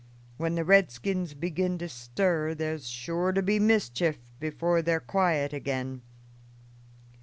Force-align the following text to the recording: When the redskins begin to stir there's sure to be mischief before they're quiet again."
When 0.37 0.55
the 0.55 0.65
redskins 0.65 1.35
begin 1.35 1.77
to 1.77 1.87
stir 1.87 2.55
there's 2.55 2.87
sure 2.89 3.31
to 3.33 3.43
be 3.43 3.59
mischief 3.59 4.17
before 4.39 4.81
they're 4.81 4.99
quiet 4.99 5.53
again." 5.53 6.01